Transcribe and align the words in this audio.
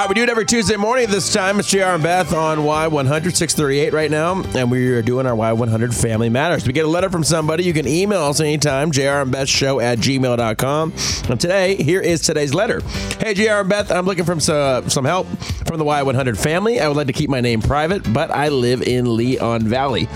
right, 0.00 0.08
we 0.08 0.14
do 0.14 0.22
it 0.22 0.30
every 0.30 0.46
Tuesday 0.46 0.76
morning 0.76 1.10
this 1.10 1.32
time. 1.34 1.58
It's 1.58 1.68
JR 1.68 1.82
and 1.82 2.02
Beth 2.02 2.32
on 2.32 2.60
Y100 2.60 3.36
638 3.36 3.92
right 3.92 4.10
now, 4.10 4.42
and 4.54 4.70
we 4.70 4.88
are 4.88 5.02
doing 5.02 5.26
our 5.26 5.36
Y100 5.36 5.92
Family 5.92 6.30
Matters. 6.30 6.66
We 6.66 6.72
get 6.72 6.86
a 6.86 6.88
letter 6.88 7.10
from 7.10 7.22
somebody. 7.22 7.64
You 7.64 7.74
can 7.74 7.86
email 7.86 8.22
us 8.22 8.40
anytime, 8.40 8.90
JR 8.90 9.20
and 9.20 9.30
Beth 9.30 9.50
Show 9.50 9.80
at 9.80 9.98
gmail.com. 9.98 10.92
And 11.28 11.38
today, 11.38 11.76
here 11.76 12.00
is 12.00 12.22
today's 12.22 12.54
letter. 12.54 12.80
Hey, 13.20 13.34
JR 13.34 13.60
and 13.60 13.68
Beth, 13.68 13.90
I'm 13.90 14.06
looking 14.06 14.24
for 14.24 14.40
some, 14.40 14.56
uh, 14.56 14.88
some 14.88 15.04
help 15.04 15.26
from 15.66 15.78
the 15.78 15.84
Y100 15.84 16.40
family. 16.40 16.80
I 16.80 16.88
would 16.88 16.96
like 16.96 17.08
to 17.08 17.12
keep 17.12 17.28
my 17.28 17.42
name 17.42 17.60
private, 17.60 18.10
but 18.14 18.30
I 18.30 18.48
live 18.48 18.80
in 18.80 19.14
Leon 19.14 19.64
Valley. 19.64 20.08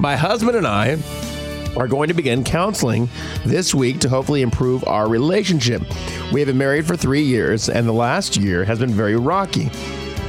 My 0.00 0.16
husband 0.16 0.56
and 0.56 0.66
I 0.66 0.96
are 1.78 1.88
going 1.88 2.08
to 2.08 2.14
begin 2.14 2.44
counseling 2.44 3.08
this 3.44 3.74
week 3.74 4.00
to 4.00 4.08
hopefully 4.08 4.42
improve 4.42 4.84
our 4.86 5.08
relationship. 5.08 5.82
We 6.32 6.40
have 6.40 6.48
been 6.48 6.58
married 6.58 6.86
for 6.86 6.96
three 6.96 7.22
years, 7.22 7.68
and 7.68 7.86
the 7.86 7.92
last 7.92 8.36
year 8.36 8.64
has 8.64 8.80
been 8.80 8.90
very 8.90 9.16
rocky. 9.16 9.70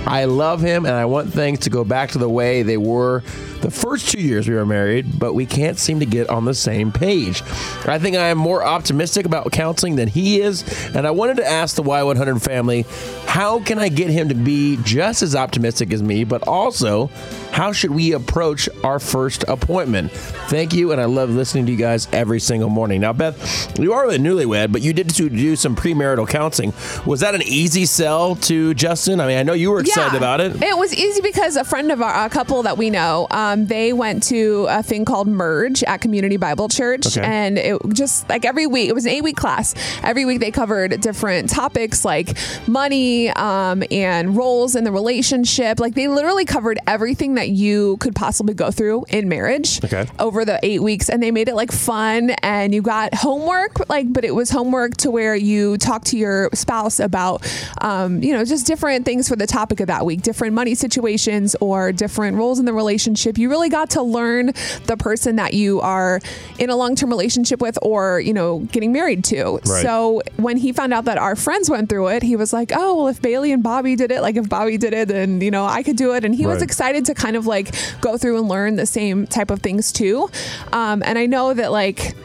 I 0.06 0.26
love 0.26 0.62
him, 0.62 0.86
and 0.86 0.96
I 0.96 1.06
want 1.06 1.34
things 1.34 1.60
to 1.60 1.70
go 1.70 1.84
back 1.84 2.12
to 2.12 2.18
the 2.18 2.30
way 2.30 2.64
they 2.64 2.78
were 2.78 3.24
the 3.62 3.72
first 3.72 4.10
two 4.10 4.22
years 4.22 4.48
we 4.48 4.56
were 4.56 4.66
married, 4.66 5.20
but 5.20 5.34
we 5.34 5.46
can't 5.46 5.78
seem 5.78 6.00
to 6.00 6.06
get 6.06 6.30
on 6.30 6.46
the 6.46 6.54
same 6.54 6.92
page. 6.92 7.44
I 7.86 8.00
think 8.00 8.16
I 8.16 8.28
am 8.28 8.38
more 8.38 8.64
optimistic 8.64 9.26
about 9.26 9.52
counseling 9.52 9.96
than 9.96 10.08
he 10.08 10.40
is, 10.40 10.64
and 10.96 11.06
I 11.06 11.12
wanted 11.12 11.38
to 11.38 11.46
ask 11.46 11.76
the 11.76 11.84
Y100 11.84 12.42
family 12.42 12.86
how 13.26 13.60
can 13.60 13.78
I 13.78 13.90
get 13.90 14.10
him 14.10 14.30
to 14.30 14.36
be 14.36 14.78
just 14.84 15.22
as 15.22 15.36
optimistic 15.36 15.92
as 15.92 16.02
me, 16.02 16.24
but 16.24 16.48
also 16.48 17.08
how 17.52 17.74
should 17.74 17.92
we 17.92 18.14
approach 18.14 18.70
our 18.84 19.00
first 19.00 19.44
appointment? 19.48 20.12
Thank 20.12 20.74
you, 20.74 20.92
and 20.92 21.02
I 21.02 21.06
love 21.06 21.30
listening 21.30 21.66
to 21.66 21.72
you 21.72 21.78
guys 21.78 22.08
every 22.14 22.40
single 22.40 22.70
morning. 22.70 23.02
Now, 23.02 23.14
Beth, 23.14 23.78
you 23.78 23.94
are 23.94 24.08
a 24.10 24.18
newlywed, 24.18 24.72
but 24.72 24.82
you 24.82 24.94
did 24.94 25.08
do 25.08 25.56
some 25.56 25.76
premarital 25.76 26.30
counseling. 26.30 26.74
Was 27.06 27.20
that 27.20 27.36
an 27.36 27.44
easy 27.44 27.86
sell 27.86 28.36
to 28.36 28.74
Justin? 28.74 29.20
I 29.20 29.28
mean, 29.28 29.38
I 29.38 29.44
know 29.44 29.54
you 29.54 29.72
were 29.72 29.84
excited 29.90 30.18
about 30.18 30.42
it. 30.42 30.62
It 30.62 30.78
was 30.78 30.94
easy 30.94 31.22
because 31.22 31.56
a 31.56 31.64
friend 31.64 31.92
of 31.92 32.02
our 32.02 32.26
a 32.26 32.30
couple 32.30 32.64
that 32.64 32.78
we 32.78 32.90
know, 32.90 33.28
um, 33.32 33.66
they 33.68 33.94
went 33.94 34.24
to 34.24 34.66
a 34.70 34.84
thing 34.84 35.06
called 35.06 35.28
Merge 35.28 35.84
at 35.84 36.02
Community 36.02 36.38
Bible 36.38 36.70
Church, 36.70 37.06
Okay. 37.18 37.26
and 37.26 37.58
it 37.58 37.78
just 37.94 38.28
like 38.30 38.46
every 38.46 38.68
week, 38.68 38.90
it 38.90 38.94
was 38.96 39.06
an 39.06 39.12
eight 39.12 39.24
week 39.24 39.38
class. 39.38 39.74
Every 40.04 40.26
week 40.26 40.40
they 40.40 40.52
covered 40.52 41.00
different 41.02 41.50
topics 41.50 42.04
like 42.06 42.38
money 42.68 43.30
um, 43.32 43.84
and 43.92 44.36
roles 44.36 44.76
in 44.76 44.84
the 44.84 44.92
relationship. 44.92 45.80
Like 45.80 45.96
they 45.96 46.08
literally 46.08 46.46
covered 46.46 46.80
everything 46.88 47.36
that 47.36 47.50
you 47.50 47.98
could 47.98 48.16
possibly 48.16 48.54
go 48.54 48.72
through 48.72 49.06
in 49.10 49.28
marriage 49.30 49.84
Okay. 49.84 50.06
over 50.20 50.46
the 50.46 50.60
eight 50.64 50.82
weeks, 50.84 51.10
and 51.10 51.22
they 51.22 51.32
made 51.32 51.48
it 51.50 51.56
like 51.56 51.72
fun. 51.72 52.32
And 52.44 52.74
you 52.74 52.82
got 52.82 53.14
homework, 53.16 53.90
like, 53.90 54.12
but 54.12 54.24
it 54.24 54.36
was 54.36 54.50
homework 54.50 54.98
to 54.98 55.12
where 55.12 55.36
you 55.36 55.78
talk 55.78 56.04
to 56.06 56.18
your 56.18 56.50
spouse 56.54 57.00
about, 57.00 57.46
um, 57.82 58.22
you 58.24 58.34
know, 58.34 58.44
just 58.46 58.68
different 58.68 59.06
things 59.06 59.28
for 59.30 59.36
the 59.36 59.48
topic 59.48 59.79
of 59.80 59.88
that 59.88 60.06
week, 60.06 60.22
different 60.22 60.54
money 60.54 60.76
situations 60.76 61.56
or 61.60 61.92
different 61.92 62.38
roles 62.38 62.60
in 62.60 62.66
the 62.66 62.74
relationship. 62.74 63.38
You 63.38 63.50
really 63.50 63.70
got 63.70 63.92
to 63.92 64.02
learn 64.02 64.48
the 64.86 64.98
person 64.98 65.36
that 65.38 65.54
you 65.54 65.82
are 65.82 66.20
in 66.58 66.70
a 66.70 66.76
long 66.76 66.96
term 66.96 67.10
relationship 67.10 67.62
with, 67.62 67.78
or 67.82 68.20
you 68.20 68.34
know, 68.34 68.60
getting 68.72 68.92
married 68.92 69.24
to. 69.26 69.60
Right. 69.66 69.84
So 69.84 70.22
when 70.38 70.58
he 70.58 70.72
found 70.72 70.94
out 70.94 71.06
that 71.06 71.18
our 71.18 71.36
friends 71.36 71.70
went 71.70 71.90
through 71.90 72.10
it, 72.10 72.24
he 72.24 72.36
was 72.36 72.54
like, 72.54 72.72
"Oh, 72.74 72.96
well, 72.96 73.08
if 73.08 73.22
Bailey 73.22 73.52
and 73.52 73.64
Bobby 73.64 73.96
did 73.96 74.12
it, 74.12 74.22
like 74.22 74.36
if 74.36 74.50
Bobby 74.50 74.78
did 74.78 74.94
it, 74.94 75.08
then 75.08 75.42
you 75.42 75.52
know 75.52 75.66
I 75.66 75.84
could 75.84 75.98
do 75.98 76.14
it." 76.14 76.26
And 76.26 76.34
he 76.36 76.46
was 76.46 76.62
excited 76.62 77.06
to 77.06 77.14
kind 77.14 77.36
of 77.36 77.46
like 77.46 77.74
go 78.02 78.18
through 78.18 78.38
and 78.40 78.48
learn 78.48 78.76
the 78.76 78.86
same 78.86 79.28
type 79.28 79.52
of 79.52 79.62
things 79.62 79.92
too. 79.92 80.30
Um, 80.74 81.04
and 81.06 81.18
I 81.18 81.26
know 81.26 81.54
that 81.54 81.72
like 81.72 82.16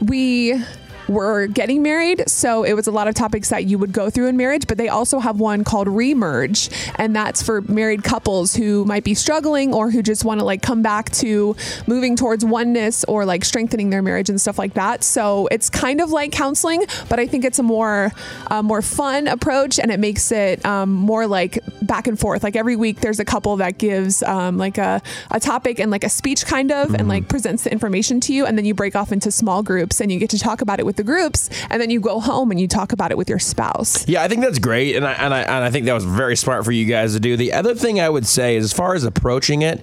we 0.00 0.62
were 1.08 1.46
getting 1.46 1.82
married, 1.82 2.28
so 2.28 2.64
it 2.64 2.74
was 2.74 2.86
a 2.86 2.92
lot 2.92 3.08
of 3.08 3.14
topics 3.14 3.48
that 3.48 3.64
you 3.64 3.78
would 3.78 3.92
go 3.92 4.10
through 4.10 4.26
in 4.26 4.36
marriage, 4.36 4.66
but 4.66 4.78
they 4.78 4.88
also 4.88 5.18
have 5.18 5.40
one 5.40 5.64
called 5.64 5.88
remerge, 5.88 6.70
and 6.96 7.16
that's 7.16 7.42
for 7.42 7.62
married 7.62 8.04
couples 8.04 8.54
who 8.54 8.84
might 8.84 9.04
be 9.04 9.14
struggling 9.14 9.72
or 9.72 9.90
who 9.90 10.02
just 10.02 10.24
want 10.24 10.40
to 10.40 10.44
like 10.44 10.62
come 10.62 10.82
back 10.82 11.10
to 11.10 11.56
moving 11.86 12.14
towards 12.14 12.44
oneness 12.44 13.04
or 13.04 13.24
like 13.24 13.44
strengthening 13.44 13.90
their 13.90 14.02
marriage 14.02 14.28
and 14.28 14.40
stuff 14.40 14.58
like 14.58 14.74
that. 14.74 15.02
So 15.02 15.48
it's 15.50 15.70
kind 15.70 16.00
of 16.00 16.10
like 16.10 16.32
counseling, 16.32 16.84
but 17.08 17.18
I 17.18 17.26
think 17.26 17.44
it's 17.44 17.58
a 17.58 17.62
more 17.62 18.12
uh, 18.48 18.62
more 18.62 18.82
fun 18.82 19.28
approach, 19.28 19.78
and 19.78 19.90
it 19.90 19.98
makes 20.00 20.30
it 20.30 20.64
um, 20.66 20.92
more 20.92 21.26
like 21.26 21.58
back 21.82 22.06
and 22.06 22.18
forth. 22.18 22.42
Like 22.42 22.56
every 22.56 22.76
week, 22.76 23.00
there's 23.00 23.20
a 23.20 23.24
couple 23.24 23.56
that 23.56 23.78
gives 23.78 24.22
um, 24.22 24.58
like 24.58 24.78
a, 24.78 25.00
a 25.30 25.40
topic 25.40 25.78
and 25.78 25.90
like 25.90 26.04
a 26.04 26.10
speech 26.10 26.44
kind 26.44 26.70
of, 26.70 26.94
and 26.94 27.08
like 27.08 27.28
presents 27.28 27.64
the 27.64 27.72
information 27.72 28.20
to 28.20 28.34
you, 28.34 28.44
and 28.44 28.58
then 28.58 28.64
you 28.64 28.74
break 28.74 28.94
off 28.94 29.12
into 29.12 29.30
small 29.30 29.62
groups 29.62 30.00
and 30.00 30.12
you 30.12 30.18
get 30.18 30.30
to 30.30 30.38
talk 30.38 30.60
about 30.60 30.78
it 30.78 30.86
with 30.86 30.97
the 30.98 31.04
groups, 31.04 31.48
and 31.70 31.80
then 31.80 31.88
you 31.88 32.00
go 32.00 32.20
home 32.20 32.50
and 32.50 32.60
you 32.60 32.68
talk 32.68 32.92
about 32.92 33.10
it 33.10 33.16
with 33.16 33.30
your 33.30 33.38
spouse. 33.38 34.06
Yeah, 34.06 34.22
I 34.22 34.28
think 34.28 34.42
that's 34.42 34.58
great, 34.58 34.94
and 34.96 35.06
I, 35.06 35.12
and 35.14 35.32
I 35.32 35.40
and 35.40 35.64
I 35.64 35.70
think 35.70 35.86
that 35.86 35.94
was 35.94 36.04
very 36.04 36.36
smart 36.36 36.66
for 36.66 36.72
you 36.72 36.84
guys 36.84 37.14
to 37.14 37.20
do. 37.20 37.38
The 37.38 37.54
other 37.54 37.74
thing 37.74 38.00
I 38.00 38.10
would 38.10 38.26
say 38.26 38.56
is, 38.56 38.64
as 38.64 38.72
far 38.74 38.94
as 38.94 39.04
approaching 39.04 39.62
it, 39.62 39.80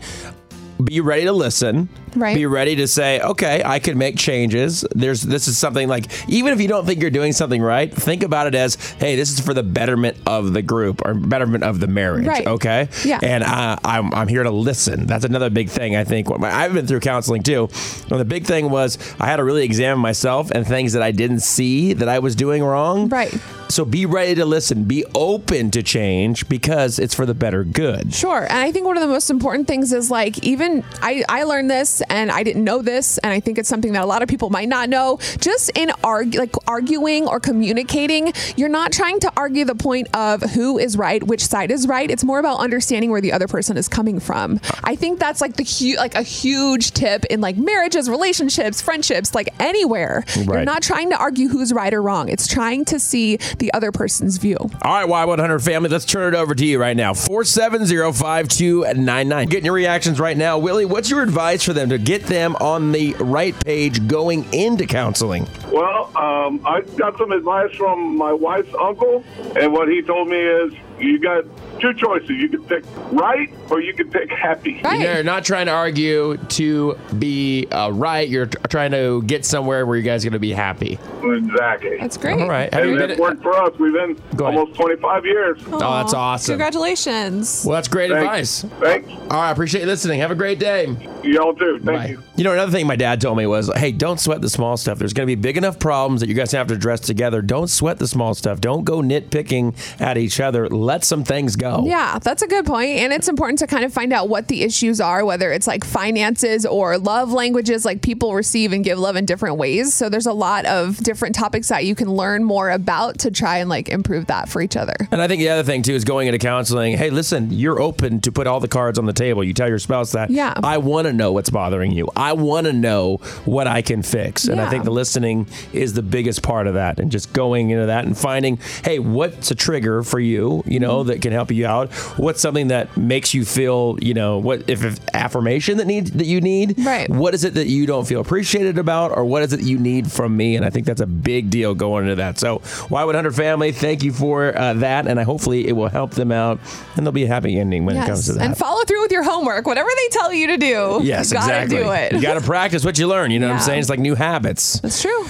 be 0.84 1.00
ready 1.02 1.24
to 1.24 1.32
listen. 1.32 1.90
Right. 2.16 2.36
Be 2.36 2.46
ready 2.46 2.78
to 2.78 2.88
say, 2.88 3.20
okay, 3.20 3.62
I 3.66 3.80
could 3.80 3.98
make 3.98 4.18
changes. 4.18 4.86
There's 4.96 5.22
this 5.22 5.48
is 5.48 5.58
something 5.58 5.88
like 5.90 6.06
even 6.30 6.54
if 6.54 6.62
you 6.62 6.68
don't 6.68 6.86
think 6.86 7.02
you're 7.02 7.12
doing 7.12 7.34
something 7.34 7.62
right, 7.62 7.94
think 7.94 8.24
about 8.24 8.48
it 8.48 8.56
as, 8.56 8.76
hey, 8.76 9.16
this 9.16 9.32
is 9.32 9.40
for 9.40 9.54
the 9.54 9.64
betterment 9.64 10.18
of 10.26 10.54
the 10.54 10.62
group 10.62 11.02
or 11.06 11.14
betterment 11.14 11.64
of 11.64 11.80
the 11.80 11.88
marriage. 11.88 12.26
Right. 12.26 12.48
Okay. 12.48 12.88
Yeah. 13.04 13.20
And 13.22 13.44
uh, 13.44 13.78
I'm 13.84 14.14
I'm 14.14 14.28
here 14.28 14.44
to 14.44 14.52
listen. 14.52 15.08
That's 15.08 15.26
another 15.26 15.50
big 15.50 15.70
thing. 15.70 15.96
I 15.96 16.04
think 16.06 16.30
I've 16.42 16.74
been 16.74 16.88
through 16.88 17.02
counseling 17.02 17.44
too. 17.44 17.70
And 18.10 18.20
the 18.20 18.26
big 18.26 18.46
thing 18.46 18.70
was 18.70 18.98
I 19.20 19.26
had 19.26 19.38
to 19.38 19.44
really 19.44 19.66
examine 19.66 20.00
myself 20.00 20.52
and 20.52 20.66
things 20.66 20.94
that 20.94 21.02
I 21.02 21.12
didn't 21.12 21.42
see 21.42 21.94
that 21.94 22.08
I 22.08 22.20
was 22.20 22.36
doing 22.36 22.64
wrong. 22.64 23.10
Right. 23.10 23.34
So 23.68 23.84
be 23.84 24.06
ready 24.06 24.36
to 24.36 24.46
listen. 24.46 24.84
Be 24.84 25.04
open 25.16 25.72
to 25.72 25.84
change 25.84 26.48
because 26.48 27.00
it's 27.00 27.14
for 27.14 27.26
the 27.26 27.34
better 27.34 27.64
good. 27.64 28.14
Sure. 28.14 28.44
And 28.44 28.60
I 28.60 28.72
think 28.72 28.86
one 28.86 28.96
of 28.96 29.02
the 29.02 29.08
most 29.10 29.30
important 29.30 29.68
things 29.68 29.92
is 29.92 30.12
like, 30.12 30.44
even 30.44 30.84
I, 31.02 31.24
I 31.28 31.44
learned 31.44 31.70
this 31.70 32.02
and 32.10 32.32
I 32.32 32.44
didn't 32.44 32.64
know 32.64 32.82
this. 32.82 33.18
And 33.18 33.34
I 33.34 33.40
think 33.40 33.58
it's 33.58 33.68
something 33.68 33.94
that 33.94 34.04
a 34.04 34.06
lot 34.06 34.22
of 34.22 34.30
people 34.30 34.50
might 34.50 34.70
not 34.70 34.88
know. 34.88 35.18
Just 35.40 35.72
in 35.76 35.92
argue, 36.04 36.40
like 36.40 36.54
arguing 36.68 37.28
or 37.28 37.40
communicating, 37.40 38.32
you're 38.56 38.70
not 38.70 38.92
trying 38.92 39.20
to 39.22 39.32
argue 39.36 39.66
the 39.66 39.76
point 39.76 40.08
of 40.16 40.42
who 40.42 40.78
is 40.78 40.96
right, 40.98 41.22
which 41.24 41.46
side 41.46 41.72
is 41.72 41.88
right. 41.88 42.10
It's 42.10 42.24
more 42.24 42.40
about 42.40 42.60
understanding 42.60 43.10
where 43.10 43.22
the 43.22 43.34
other 43.34 43.48
person 43.48 43.78
is 43.78 43.88
coming 43.88 44.20
from. 44.20 44.60
I 44.84 44.96
think 44.96 45.20
that's 45.20 45.42
like 45.42 45.56
the 45.56 45.64
huge, 45.64 45.98
like 45.98 46.16
a 46.16 46.22
huge 46.22 46.92
tip 46.92 47.26
in 47.26 47.42
like 47.42 47.58
marriages, 47.58 48.10
relationships, 48.10 48.82
friendships, 48.82 49.34
like 49.34 49.50
anywhere. 49.60 50.24
You're 50.36 50.66
not 50.66 50.84
trying 50.84 51.10
to 51.10 51.18
argue 51.18 51.50
who's 51.50 51.74
right 51.74 51.94
or 51.94 52.02
wrong. 52.02 52.30
It's 52.30 52.48
trying 52.48 52.86
to 52.86 53.00
see 53.00 53.38
the 53.60 53.74
other 53.74 53.92
person's 53.92 54.38
view. 54.38 54.58
All 54.60 55.06
right, 55.06 55.08
Y100 55.08 55.64
family, 55.64 55.90
let's 55.90 56.06
turn 56.06 56.34
it 56.34 56.38
over 56.38 56.56
to 56.56 56.66
you 56.66 56.80
right 56.80 56.96
now. 56.96 57.14
470-5299. 57.14 59.50
Getting 59.50 59.66
your 59.66 59.74
reactions 59.74 60.20
right 60.20 60.38
now. 60.38 60.58
Willie, 60.58 60.86
what's 60.86 61.10
your 61.10 61.22
advice 61.22 61.64
for 61.64 61.74
them 61.74 61.90
to 61.90 61.98
get 61.98 62.24
them 62.24 62.56
on 62.58 62.92
the 62.92 63.14
right 63.16 63.56
page 63.66 64.08
going 64.08 64.52
into 64.54 64.86
counseling? 64.86 65.48
Well, 65.72 66.12
um, 66.16 66.62
I 66.66 66.82
got 66.98 67.18
some 67.18 67.32
advice 67.32 67.74
from 67.76 68.18
my 68.18 68.34
wife's 68.34 68.74
uncle, 68.80 69.24
and 69.60 69.74
what 69.74 69.88
he 69.90 70.02
told 70.02 70.28
me 70.28 70.38
is 70.38 70.74
you 71.00 71.20
got 71.20 71.44
two 71.80 71.94
choices. 71.94 72.30
You 72.30 72.50
can 72.50 72.64
pick 72.64 72.84
right 73.12 73.52
or 73.70 73.82
you 73.82 73.94
can 73.94 74.10
pick 74.10 74.32
happy. 74.32 74.82
Right. 74.84 75.02
You're 75.02 75.24
not 75.24 75.44
trying 75.46 75.66
to 75.68 75.72
argue 75.72 76.38
to 76.38 76.98
be 77.18 77.68
uh, 77.68 77.90
right. 77.92 78.28
You're 78.28 78.46
t- 78.48 78.58
trying 78.70 78.92
to 78.92 79.22
get 79.24 79.46
somewhere 79.46 79.86
where 79.86 79.98
you 79.98 80.04
guys 80.04 80.24
are 80.26 80.30
going 80.30 80.34
to 80.34 80.40
be 80.40 80.52
happy. 80.54 80.98
Exactly. 81.24 81.98
That's 82.00 82.18
great. 82.18 82.42
All 82.42 82.50
right. 82.50 82.74
Have 82.74 82.86
you 82.86 82.92
and 82.92 83.00
been 83.00 83.12
it's 83.12 83.20
worked 83.20 83.42
for 83.42 83.56
us. 83.56 83.78
We've 83.80 83.94
been 83.94 84.22
almost 84.40 84.76
25 84.76 85.26
years. 85.26 85.62
Oh, 85.68 85.80
that's 85.80 86.14
awesome. 86.14 86.54
Congratulations. 86.54 87.64
Well, 87.66 87.76
that's 87.76 87.88
great 87.88 88.12
Thanks. 88.12 88.64
advice. 88.64 88.80
Thanks. 88.80 89.10
All 89.10 89.38
right, 89.40 89.50
I 89.50 89.52
appreciate 89.52 89.82
you 89.82 89.88
listening. 89.88 90.20
Have 90.20 90.32
a 90.32 90.36
great 90.36 90.60
day. 90.60 90.86
Y'all 91.24 91.54
too. 91.54 91.80
Thank 91.84 91.86
Bye. 91.86 92.08
you. 92.08 92.24
You 92.36 92.44
know, 92.44 92.54
another 92.54 92.72
thing 92.72 92.86
my 92.86 92.96
dad 92.96 93.22
told 93.22 93.38
me 93.38 93.46
was, 93.48 93.72
hey, 93.76 93.92
don't 93.92 94.20
sweat 94.20 94.42
the 94.42 94.50
small 94.50 94.78
stuff. 94.78 95.00
There's 95.00 95.14
going 95.14 95.28
to 95.28 95.36
be 95.36 95.40
big 95.40 95.58
enough 95.58 95.80
problems 95.80 96.22
that 96.22 96.30
you 96.30 96.36
guys 96.36 96.52
have 96.52 96.68
to 96.68 96.74
address 96.74 97.00
together. 97.00 97.42
Don't 97.42 97.68
sweat 97.70 97.98
the 97.98 98.08
small 98.08 98.34
stuff. 98.34 98.62
Don't 98.62 98.84
go 98.84 99.02
nitpicking 99.02 99.76
at 100.02 100.18
each 100.18 100.40
other. 100.40 100.68
Let 100.86 101.04
some 101.04 101.24
things 101.24 101.56
go. 101.56 101.84
Yeah, 101.86 102.20
that's 102.20 102.44
a 102.44 102.48
good 102.48 102.66
point. 102.66 103.00
And 103.00 103.12
it's 103.12 103.28
important 103.28 103.58
to 103.60 103.68
kind 103.68 103.84
of 103.84 103.92
find 103.92 104.14
out 104.14 104.30
what 104.30 104.50
the 104.50 104.62
issues 104.62 105.02
are, 105.02 105.26
whether 105.26 105.52
it's 105.52 105.66
like 105.66 105.84
finances 105.84 106.64
or 106.64 107.00
love 107.00 107.32
languages, 107.32 107.86
like 107.86 108.04
people 108.04 108.36
receive 108.36 108.72
and 108.72 108.84
give 108.84 109.00
love 109.00 109.16
in 109.16 109.26
different 109.26 109.58
ways. 109.58 109.96
So 109.96 110.10
there's 110.10 110.28
a 110.28 110.34
lot 110.34 110.66
of 110.66 110.98
different 110.98 111.34
topics 111.34 111.70
that 111.70 111.86
you 111.86 111.96
can 111.96 112.12
learn 112.12 112.44
more 112.44 112.70
about 112.70 113.18
to 113.20 113.32
try 113.32 113.58
and 113.58 113.68
like 113.68 113.90
improve 113.90 114.28
that 114.28 114.48
for 114.48 114.62
each 114.62 114.78
other. 114.78 114.94
And 115.10 115.22
I 115.22 115.28
think 115.28 115.40
the 115.40 115.50
other 115.50 115.64
thing 115.64 115.82
too 115.82 115.94
is 115.94 116.04
going 116.04 116.28
into 116.28 116.38
counseling. 116.38 116.98
Hey, 116.98 117.10
listen, 117.10 117.52
you're 117.52 117.82
open 117.82 118.22
to 118.22 118.32
put 118.32 118.46
all 118.46 118.60
the 118.60 118.68
cards 118.68 119.00
on 119.00 119.06
the 119.06 119.14
table. 119.14 119.44
You 119.44 119.54
tell 119.54 119.68
your 119.68 119.80
spouse 119.80 120.12
that. 120.12 120.30
Yeah. 120.30 120.54
I 120.64 120.78
want 120.78 121.08
to 121.08 121.14
know 121.14 121.32
what's 121.32 121.50
bothering 121.50 121.94
you. 121.94 122.10
I 122.16 122.34
want 122.34 122.68
to 122.68 122.74
know 122.74 123.18
what 123.46 123.66
I 123.66 123.82
can 123.82 124.04
fix. 124.04 124.46
And 124.46 124.62
I 124.62 124.70
think 124.70 124.84
the 124.84 124.92
listening 124.92 125.48
is 125.74 125.94
the 125.94 126.04
biggest 126.04 126.44
part 126.44 126.68
of 126.68 126.76
that. 126.76 127.00
And 127.00 127.12
just 127.12 127.34
going 127.34 127.72
into 127.72 127.88
that 127.88 128.06
and 128.06 128.16
finding, 128.16 128.60
hey, 128.84 129.00
what's 129.00 129.50
a 129.50 129.56
trigger 129.56 130.04
for 130.04 130.20
you, 130.20 130.64
you 130.76 130.80
know, 130.82 130.96
Mm-hmm. 131.00 131.08
that 131.10 131.22
can 131.22 131.32
help 131.32 131.52
you 131.52 131.66
out? 131.66 131.92
What's 132.18 132.42
something 132.42 132.68
that 132.68 132.96
makes 132.96 133.34
you 133.34 133.44
feel, 133.44 133.98
you 134.02 134.14
know, 134.14 134.38
what 134.38 134.70
if, 134.70 134.84
if 134.84 135.00
affirmation 135.14 135.78
that 135.78 135.88
need 135.88 136.08
that 136.20 136.26
you 136.28 136.40
need? 136.42 136.76
Right. 136.80 137.10
What 137.10 137.34
is 137.34 137.44
it 137.44 137.54
that 137.56 137.68
you 137.68 137.86
don't 137.86 138.06
feel 138.08 138.22
appreciated 138.22 138.78
about, 138.78 139.12
or 139.18 139.24
what 139.26 139.42
is 139.44 139.52
it 139.54 139.62
you 139.62 139.78
need 139.80 140.12
from 140.12 140.36
me? 140.38 140.56
And 140.56 140.66
I 140.66 140.70
think 140.70 140.86
that's 140.86 141.02
a 141.02 141.08
big 141.08 141.50
deal 141.50 141.74
going 141.76 142.04
into 142.06 142.16
that. 142.18 142.38
So, 142.40 142.60
Y100 142.90 143.36
family, 143.36 143.72
thank 143.72 144.04
you 144.04 144.14
for 144.14 144.58
uh, 144.58 144.74
that, 144.76 145.08
and 145.08 145.20
I 145.20 145.24
hopefully 145.24 145.68
it 145.68 145.74
will 145.74 145.90
help 145.90 146.12
them 146.12 146.32
out, 146.32 146.60
and 146.96 147.06
there'll 147.06 147.12
be 147.12 147.24
a 147.24 147.28
happy 147.28 147.58
ending 147.60 147.86
when 147.86 147.96
it 147.98 148.06
comes 148.06 148.26
to 148.28 148.34
that. 148.34 148.44
And 148.46 148.58
follow 148.58 148.84
through 148.86 149.02
with 149.02 149.12
your 149.12 149.24
homework. 149.24 149.66
Whatever 149.66 149.90
they 149.96 150.08
tell 150.10 150.34
you 150.34 150.48
to 150.48 150.58
do, 150.58 151.00
yes, 151.04 151.32
you 151.32 151.38
gotta 151.38 151.64
exactly. 151.64 151.78
do 151.84 151.92
it. 151.92 152.14
You 152.14 152.22
got 152.22 152.36
to 152.36 152.42
practice 152.46 152.86
what 152.86 152.98
you 153.00 153.08
learn. 153.08 153.32
You 153.32 153.40
know 153.40 153.48
what 153.50 153.56
I'm 153.56 153.62
saying? 153.70 153.80
It's 153.80 153.90
like 153.90 154.00
new 154.00 154.16
habits. 154.16 154.80
That's 154.82 155.02
true. 155.02 155.26